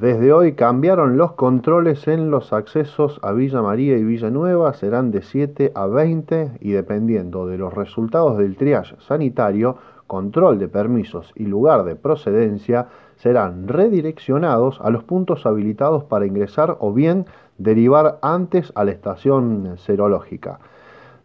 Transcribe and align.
Desde 0.00 0.30
hoy 0.30 0.52
cambiaron 0.52 1.16
los 1.16 1.32
controles 1.32 2.06
en 2.06 2.30
los 2.30 2.52
accesos 2.52 3.18
a 3.22 3.32
Villa 3.32 3.62
María 3.62 3.96
y 3.96 4.04
Villa 4.04 4.28
Nueva, 4.28 4.74
serán 4.74 5.10
de 5.10 5.22
7 5.22 5.72
a 5.74 5.86
20 5.86 6.58
y 6.60 6.72
dependiendo 6.72 7.46
de 7.46 7.56
los 7.56 7.72
resultados 7.72 8.36
del 8.36 8.58
triage 8.58 8.94
sanitario, 8.98 9.78
control 10.06 10.58
de 10.58 10.68
permisos 10.68 11.32
y 11.34 11.46
lugar 11.46 11.84
de 11.84 11.96
procedencia, 11.96 12.88
serán 13.16 13.68
redireccionados 13.68 14.82
a 14.82 14.90
los 14.90 15.02
puntos 15.02 15.46
habilitados 15.46 16.04
para 16.04 16.26
ingresar 16.26 16.76
o 16.78 16.92
bien 16.92 17.24
derivar 17.56 18.18
antes 18.20 18.72
a 18.74 18.84
la 18.84 18.90
estación 18.90 19.78
serológica. 19.78 20.58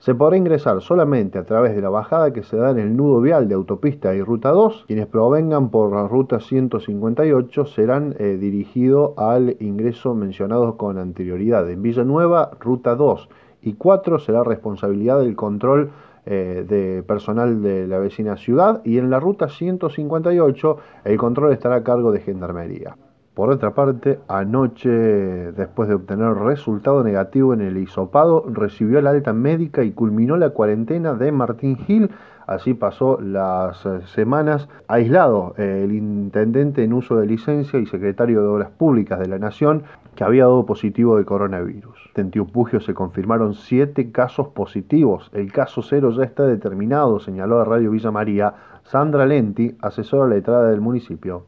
Se 0.00 0.14
podrá 0.14 0.38
ingresar 0.38 0.80
solamente 0.80 1.38
a 1.38 1.44
través 1.44 1.76
de 1.76 1.82
la 1.82 1.90
bajada 1.90 2.32
que 2.32 2.42
se 2.42 2.56
da 2.56 2.70
en 2.70 2.78
el 2.78 2.96
nudo 2.96 3.20
vial 3.20 3.48
de 3.48 3.54
autopista 3.54 4.14
y 4.14 4.22
ruta 4.22 4.48
2. 4.48 4.84
Quienes 4.86 5.06
provengan 5.06 5.68
por 5.68 5.92
la 5.92 6.08
ruta 6.08 6.40
158 6.40 7.66
serán 7.66 8.14
eh, 8.18 8.38
dirigidos 8.40 9.12
al 9.18 9.58
ingreso 9.60 10.14
mencionado 10.14 10.78
con 10.78 10.96
anterioridad. 10.96 11.68
En 11.68 11.82
Villanueva, 11.82 12.52
ruta 12.60 12.94
2 12.94 13.28
y 13.60 13.74
4 13.74 14.18
será 14.20 14.42
responsabilidad 14.42 15.20
del 15.20 15.36
control 15.36 15.90
eh, 16.24 16.64
de 16.66 17.02
personal 17.02 17.62
de 17.62 17.86
la 17.86 17.98
vecina 17.98 18.38
ciudad 18.38 18.80
y 18.86 18.96
en 18.96 19.10
la 19.10 19.20
ruta 19.20 19.50
158 19.50 20.78
el 21.04 21.18
control 21.18 21.52
estará 21.52 21.74
a 21.74 21.84
cargo 21.84 22.10
de 22.10 22.20
Gendarmería. 22.20 22.96
Por 23.40 23.48
otra 23.48 23.70
parte, 23.70 24.20
anoche, 24.28 24.90
después 24.90 25.88
de 25.88 25.94
obtener 25.94 26.34
resultado 26.34 27.02
negativo 27.02 27.54
en 27.54 27.62
el 27.62 27.78
hisopado, 27.78 28.44
recibió 28.46 29.00
la 29.00 29.12
alta 29.12 29.32
médica 29.32 29.82
y 29.82 29.92
culminó 29.92 30.36
la 30.36 30.50
cuarentena 30.50 31.14
de 31.14 31.32
Martín 31.32 31.78
Gil. 31.78 32.10
Así 32.46 32.74
pasó 32.74 33.18
las 33.18 33.86
eh, 33.86 34.02
semanas 34.14 34.68
aislado 34.88 35.54
eh, 35.56 35.84
el 35.84 35.94
intendente 35.94 36.84
en 36.84 36.92
uso 36.92 37.16
de 37.16 37.26
licencia 37.26 37.78
y 37.78 37.86
secretario 37.86 38.42
de 38.42 38.48
Obras 38.48 38.72
Públicas 38.72 39.18
de 39.18 39.28
la 39.28 39.38
Nación 39.38 39.84
que 40.16 40.24
había 40.24 40.42
dado 40.42 40.66
positivo 40.66 41.16
de 41.16 41.24
coronavirus. 41.24 42.10
En 42.16 42.30
Tiupugio 42.30 42.80
se 42.80 42.92
confirmaron 42.92 43.54
siete 43.54 44.12
casos 44.12 44.48
positivos. 44.48 45.30
El 45.32 45.50
caso 45.50 45.80
cero 45.80 46.10
ya 46.10 46.24
está 46.24 46.44
determinado, 46.44 47.20
señaló 47.20 47.58
a 47.58 47.64
Radio 47.64 47.90
Villa 47.92 48.10
María 48.10 48.52
Sandra 48.82 49.24
Lenti, 49.24 49.78
asesora 49.80 50.28
letrada 50.28 50.68
del 50.68 50.82
municipio 50.82 51.46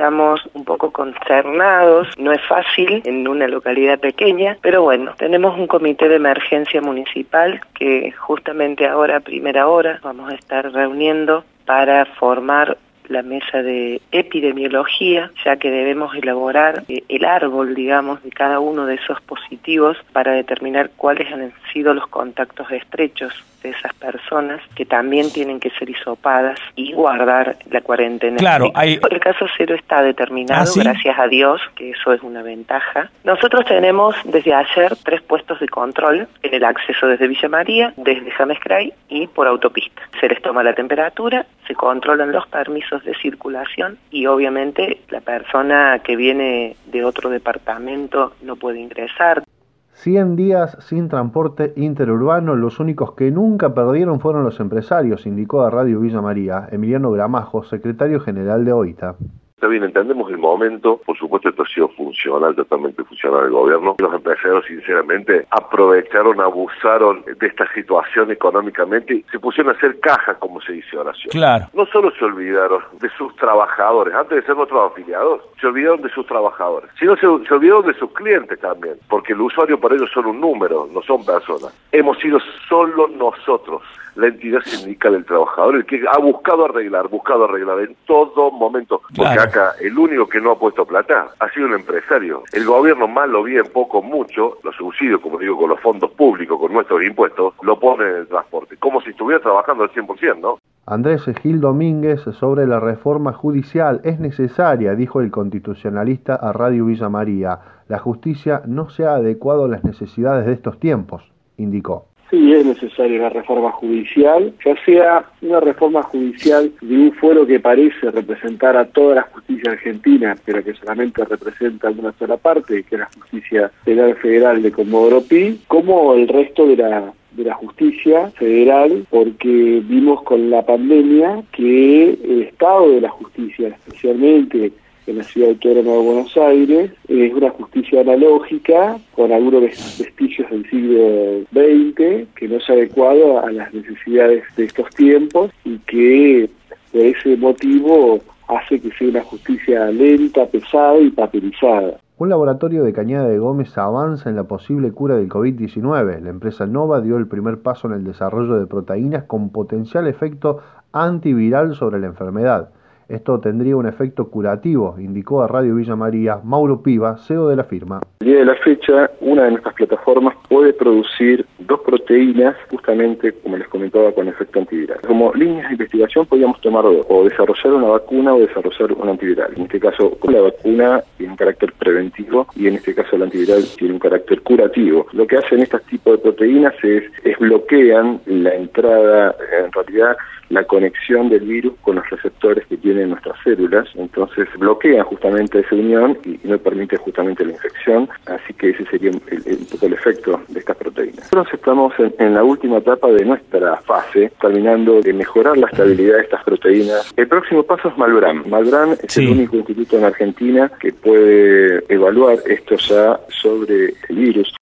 estamos 0.00 0.40
un 0.54 0.64
poco 0.64 0.90
consternados, 0.90 2.08
no 2.16 2.32
es 2.32 2.40
fácil 2.48 3.02
en 3.04 3.28
una 3.28 3.46
localidad 3.46 3.98
pequeña, 3.98 4.56
pero 4.62 4.82
bueno, 4.82 5.12
tenemos 5.18 5.58
un 5.58 5.66
comité 5.66 6.08
de 6.08 6.16
emergencia 6.16 6.80
municipal 6.80 7.60
que 7.74 8.10
justamente 8.12 8.86
ahora 8.86 9.18
a 9.18 9.20
primera 9.20 9.68
hora 9.68 10.00
vamos 10.02 10.32
a 10.32 10.34
estar 10.36 10.72
reuniendo 10.72 11.44
para 11.66 12.06
formar 12.06 12.78
la 13.08 13.22
mesa 13.22 13.62
de 13.62 14.00
epidemiología, 14.10 15.30
ya 15.44 15.56
que 15.56 15.70
debemos 15.70 16.14
elaborar 16.14 16.84
eh, 16.88 17.04
el 17.08 17.26
árbol, 17.26 17.74
digamos, 17.74 18.22
de 18.22 18.30
cada 18.30 18.58
uno 18.58 18.86
de 18.86 18.94
esos 18.94 19.20
positivos 19.50 19.96
para 20.12 20.32
determinar 20.32 20.90
cuáles 20.96 21.32
han 21.32 21.52
sido 21.72 21.92
los 21.94 22.06
contactos 22.06 22.70
estrechos 22.70 23.32
de 23.62 23.70
esas 23.70 23.92
personas 23.94 24.60
que 24.74 24.86
también 24.86 25.30
tienen 25.32 25.60
que 25.60 25.70
ser 25.70 25.90
hisopadas 25.90 26.58
y 26.76 26.92
guardar 26.92 27.56
la 27.70 27.80
cuarentena. 27.82 28.38
Claro, 28.38 28.70
hay... 28.74 28.98
el 29.10 29.20
caso 29.20 29.46
cero 29.56 29.74
está 29.74 30.02
determinado, 30.02 30.70
¿Ah, 30.76 30.82
gracias 30.82 31.18
a 31.18 31.26
Dios, 31.26 31.60
que 31.74 31.90
eso 31.90 32.12
es 32.12 32.22
una 32.22 32.42
ventaja. 32.42 33.10
Nosotros 33.24 33.66
tenemos 33.66 34.16
desde 34.24 34.54
ayer 34.54 34.96
tres 35.04 35.20
puestos 35.22 35.60
de 35.60 35.68
control 35.68 36.26
en 36.42 36.54
el 36.54 36.64
acceso 36.64 37.06
desde 37.06 37.28
Villa 37.28 37.48
María, 37.48 37.92
desde 37.96 38.30
James 38.30 38.58
Cray 38.60 38.92
y 39.08 39.26
por 39.26 39.46
autopista. 39.46 40.02
Se 40.20 40.28
les 40.28 40.40
toma 40.40 40.62
la 40.62 40.74
temperatura, 40.74 41.44
se 41.66 41.74
controlan 41.74 42.32
los 42.32 42.46
permisos 42.46 43.04
de 43.04 43.14
circulación 43.16 43.98
y 44.10 44.26
obviamente 44.26 45.00
la 45.10 45.20
persona 45.20 46.00
que 46.02 46.16
viene 46.16 46.76
de 46.90 47.04
otro 47.04 47.30
departamento 47.30 48.32
no 48.42 48.56
puede 48.56 48.80
ingresar. 48.80 49.44
100 49.92 50.36
días 50.36 50.78
sin 50.80 51.08
transporte 51.08 51.74
interurbano, 51.76 52.56
los 52.56 52.80
únicos 52.80 53.12
que 53.12 53.30
nunca 53.30 53.74
perdieron 53.74 54.20
fueron 54.20 54.44
los 54.44 54.58
empresarios, 54.58 55.26
indicó 55.26 55.62
a 55.62 55.70
Radio 55.70 56.00
Villa 56.00 56.22
María 56.22 56.68
Emiliano 56.70 57.10
Gramajo, 57.10 57.64
secretario 57.64 58.20
general 58.20 58.64
de 58.64 58.72
OITA. 58.72 59.16
Está 59.60 59.68
bien, 59.68 59.84
entendemos 59.84 60.30
el 60.30 60.38
momento, 60.38 61.02
por 61.04 61.18
supuesto 61.18 61.50
esto 61.50 61.64
ha 61.64 61.66
sido 61.66 61.88
funcional, 61.90 62.54
totalmente 62.54 63.04
funcional 63.04 63.44
el 63.44 63.50
gobierno. 63.50 63.96
Los 63.98 64.14
empresarios 64.14 64.64
sinceramente 64.64 65.46
aprovecharon, 65.50 66.40
abusaron 66.40 67.22
de 67.26 67.46
esta 67.46 67.70
situación 67.74 68.30
económicamente, 68.30 69.22
se 69.30 69.38
pusieron 69.38 69.74
a 69.74 69.76
hacer 69.76 70.00
caja, 70.00 70.36
como 70.36 70.62
se 70.62 70.72
dice 70.72 70.96
oración. 70.96 71.30
Claro. 71.32 71.66
No 71.74 71.84
solo 71.84 72.10
se 72.12 72.24
olvidaron 72.24 72.82
de 73.00 73.10
sus 73.10 73.36
trabajadores, 73.36 74.14
antes 74.14 74.36
de 74.36 74.46
ser 74.46 74.56
nuestros 74.56 74.92
afiliados, 74.92 75.42
se 75.60 75.66
olvidaron 75.66 76.00
de 76.00 76.08
sus 76.08 76.26
trabajadores, 76.26 76.90
sino 76.98 77.14
se, 77.16 77.20
se 77.20 77.54
olvidaron 77.54 77.84
de 77.84 77.92
sus 77.98 78.10
clientes 78.12 78.58
también, 78.60 78.94
porque 79.10 79.34
el 79.34 79.42
usuario 79.42 79.78
para 79.78 79.94
ellos 79.94 80.10
son 80.14 80.24
un 80.24 80.40
número, 80.40 80.88
no 80.90 81.02
son 81.02 81.22
personas. 81.26 81.78
Hemos 81.92 82.18
sido 82.18 82.38
solo 82.66 83.08
nosotros 83.08 83.82
la 84.16 84.28
entidad 84.28 84.60
sindical 84.62 85.12
del 85.12 85.24
trabajador, 85.24 85.76
el 85.76 85.86
que 85.86 86.02
ha 86.10 86.18
buscado 86.18 86.64
arreglar, 86.64 87.08
buscado 87.08 87.44
arreglar 87.44 87.80
en 87.80 87.96
todo 88.06 88.50
momento, 88.50 89.02
porque 89.14 89.38
el 89.80 89.98
único 89.98 90.28
que 90.28 90.40
no 90.40 90.52
ha 90.52 90.58
puesto 90.58 90.84
plata 90.84 91.28
ha 91.38 91.48
sido 91.50 91.66
un 91.66 91.74
empresario. 91.74 92.42
El 92.52 92.64
gobierno 92.64 93.08
malo, 93.08 93.42
bien, 93.42 93.64
poco, 93.72 94.02
mucho, 94.02 94.58
los 94.62 94.74
subsidios, 94.76 95.20
como 95.20 95.38
digo, 95.38 95.56
con 95.56 95.70
los 95.70 95.80
fondos 95.80 96.10
públicos, 96.12 96.58
con 96.58 96.72
nuestros 96.72 97.02
impuestos, 97.02 97.54
lo 97.62 97.78
pone 97.78 98.08
en 98.08 98.16
el 98.16 98.26
transporte, 98.28 98.76
como 98.76 99.00
si 99.00 99.10
estuviera 99.10 99.40
trabajando 99.40 99.84
al 99.84 99.90
100%, 99.90 100.40
¿no? 100.40 100.58
Andrés 100.86 101.24
Gil 101.42 101.60
Domínguez 101.60 102.22
sobre 102.32 102.66
la 102.66 102.80
reforma 102.80 103.32
judicial 103.32 104.00
es 104.02 104.18
necesaria, 104.18 104.94
dijo 104.94 105.20
el 105.20 105.30
constitucionalista 105.30 106.34
a 106.34 106.52
Radio 106.52 106.86
Villa 106.86 107.08
María. 107.08 107.60
La 107.86 107.98
justicia 107.98 108.62
no 108.66 108.88
se 108.88 109.06
ha 109.06 109.14
adecuado 109.14 109.66
a 109.66 109.68
las 109.68 109.84
necesidades 109.84 110.46
de 110.46 110.52
estos 110.52 110.80
tiempos, 110.80 111.30
indicó. 111.58 112.09
Sí, 112.30 112.52
es 112.52 112.64
necesaria 112.64 113.22
la 113.22 113.28
reforma 113.28 113.72
judicial, 113.72 114.52
ya 114.64 114.76
sea 114.84 115.24
una 115.42 115.58
reforma 115.58 116.02
judicial 116.04 116.70
de 116.80 116.94
un 116.94 117.12
fuero 117.12 117.44
que 117.44 117.58
parece 117.58 118.10
representar 118.10 118.76
a 118.76 118.84
toda 118.84 119.16
la 119.16 119.22
justicia 119.22 119.72
argentina, 119.72 120.36
pero 120.44 120.62
que 120.62 120.74
solamente 120.74 121.24
representa 121.24 121.90
una 121.90 122.12
sola 122.12 122.36
parte, 122.36 122.84
que 122.84 122.94
es 122.94 123.00
la 123.00 123.10
justicia 123.18 123.72
penal 123.84 124.14
federal 124.14 124.62
de 124.62 124.70
Comodoro 124.70 125.22
Pi, 125.22 125.60
como 125.66 126.14
el 126.14 126.28
resto 126.28 126.68
de 126.68 126.76
la 126.76 127.12
de 127.32 127.44
la 127.44 127.54
justicia 127.54 128.28
federal 128.32 129.06
porque 129.08 129.80
vimos 129.84 130.22
con 130.22 130.50
la 130.50 130.66
pandemia 130.66 131.44
que 131.52 132.10
el 132.10 132.42
estado 132.42 132.90
de 132.90 133.00
la 133.00 133.08
justicia, 133.08 133.68
especialmente 133.68 134.72
en 135.06 135.18
la 135.18 135.24
ciudad 135.24 135.50
autónoma 135.50 135.92
de 135.92 135.98
Buenos 135.98 136.36
Aires, 136.36 136.90
es 137.08 137.34
una 137.34 137.50
justicia 137.50 138.00
analógica 138.00 138.98
con 139.14 139.32
algunos 139.32 139.62
vestigios 139.62 140.50
del 140.50 140.68
siglo 140.70 141.40
XX 141.52 142.28
que 142.34 142.48
no 142.48 142.56
es 142.56 142.70
adecuado 142.70 143.44
a 143.44 143.50
las 143.50 143.72
necesidades 143.74 144.44
de 144.56 144.64
estos 144.64 144.88
tiempos 144.90 145.50
y 145.64 145.78
que 145.78 146.50
por 146.92 147.00
ese 147.00 147.36
motivo 147.36 148.20
hace 148.48 148.80
que 148.80 148.90
sea 148.92 149.08
una 149.08 149.22
justicia 149.22 149.86
lenta, 149.86 150.46
pesada 150.46 150.98
y 150.98 151.10
papelizada. 151.10 151.98
Un 152.18 152.28
laboratorio 152.28 152.84
de 152.84 152.92
Cañada 152.92 153.28
de 153.28 153.38
Gómez 153.38 153.78
avanza 153.78 154.28
en 154.28 154.36
la 154.36 154.44
posible 154.44 154.92
cura 154.92 155.16
del 155.16 155.30
COVID-19. 155.30 156.20
La 156.20 156.28
empresa 156.28 156.66
Nova 156.66 157.00
dio 157.00 157.16
el 157.16 157.26
primer 157.26 157.62
paso 157.62 157.88
en 157.88 157.94
el 157.94 158.04
desarrollo 158.04 158.58
de 158.58 158.66
proteínas 158.66 159.24
con 159.24 159.48
potencial 159.50 160.06
efecto 160.06 160.58
antiviral 160.92 161.74
sobre 161.74 161.98
la 161.98 162.08
enfermedad. 162.08 162.70
Esto 163.10 163.40
tendría 163.40 163.74
un 163.74 163.88
efecto 163.88 164.30
curativo, 164.30 164.94
indicó 165.00 165.42
a 165.42 165.48
Radio 165.48 165.74
Villa 165.74 165.96
María 165.96 166.38
Mauro 166.44 166.80
Piva, 166.80 167.16
CEO 167.18 167.48
de 167.48 167.56
la 167.56 167.64
firma. 167.64 167.98
El 168.20 168.28
día 168.28 168.38
de 168.38 168.44
la 168.44 168.54
fecha, 168.54 169.10
una 169.20 169.44
de 169.46 169.50
nuestras 169.50 169.74
plataformas 169.74 170.36
puede 170.48 170.72
producir 170.72 171.44
dos 171.58 171.80
proteínas, 171.80 172.54
justamente 172.70 173.32
como 173.42 173.56
les 173.56 173.66
comentaba, 173.66 174.12
con 174.12 174.28
efecto 174.28 174.60
antiviral. 174.60 175.00
Como 175.04 175.34
líneas 175.34 175.66
de 175.66 175.72
investigación 175.72 176.24
podríamos 176.24 176.60
tomar 176.60 176.84
dos, 176.84 177.04
o 177.08 177.24
desarrollar 177.24 177.72
una 177.72 177.88
vacuna 177.88 178.32
o 178.32 178.38
desarrollar 178.38 178.92
un 178.92 179.08
antiviral. 179.08 179.54
En 179.56 179.62
este 179.62 179.80
caso, 179.80 180.16
la 180.28 180.42
vacuna 180.42 181.02
tiene 181.16 181.32
un 181.32 181.36
carácter 181.36 181.72
preventivo 181.80 182.46
y 182.54 182.68
en 182.68 182.76
este 182.76 182.94
caso 182.94 183.16
el 183.16 183.22
antiviral 183.22 183.64
tiene 183.76 183.94
un 183.94 184.00
carácter 184.00 184.40
curativo. 184.42 185.06
Lo 185.14 185.26
que 185.26 185.36
hacen 185.36 185.58
estos 185.58 185.82
tipos 185.86 186.12
de 186.12 186.18
proteínas 186.18 186.74
es, 186.84 187.02
es 187.24 187.36
bloquean 187.40 188.20
la 188.26 188.54
entrada, 188.54 189.34
en 189.64 189.72
realidad, 189.72 190.16
la 190.50 190.64
conexión 190.64 191.28
del 191.28 191.40
virus 191.40 191.74
con 191.80 191.96
los 191.96 192.10
receptores 192.10 192.66
que 192.66 192.76
tienen 192.76 193.10
nuestras 193.10 193.36
células, 193.42 193.88
entonces 193.94 194.48
bloquean 194.58 195.04
justamente 195.04 195.60
esa 195.60 195.74
unión 195.74 196.18
y, 196.24 196.38
no 196.46 196.58
permite 196.58 196.96
justamente 196.96 197.44
la 197.44 197.52
infección, 197.52 198.08
así 198.26 198.52
que 198.54 198.70
ese 198.70 198.84
sería 198.86 199.10
el, 199.10 199.66
poco 199.70 199.86
el 199.86 199.92
efecto 199.92 200.40
de 200.48 200.58
estas 200.58 200.76
proteínas. 200.76 201.32
Nosotros 201.32 201.54
estamos 201.54 201.92
en, 202.18 202.34
la 202.34 202.42
última 202.42 202.78
etapa 202.78 203.08
de 203.08 203.24
nuestra 203.24 203.76
fase, 203.76 204.32
terminando 204.40 205.00
de 205.00 205.12
mejorar 205.12 205.56
la 205.56 205.68
estabilidad 205.68 206.16
de 206.16 206.22
estas 206.22 206.42
proteínas. 206.42 207.12
El 207.16 207.28
próximo 207.28 207.62
paso 207.62 207.88
es 207.88 207.96
Malbran. 207.96 208.48
Malbran 208.48 208.96
es 209.02 209.16
el 209.16 209.28
único 209.28 209.56
instituto 209.56 209.98
en 209.98 210.04
Argentina 210.04 210.70
que 210.80 210.92
puede 210.92 211.84
evaluar 211.88 212.38
esto 212.46 212.74
ya 212.76 213.20
sobre 213.28 213.94
el 214.08 214.16
virus. 214.16 214.52